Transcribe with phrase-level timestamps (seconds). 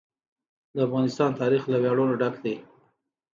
[0.73, 2.55] د افغانستان تاریخ له ویاړونو ډک دی.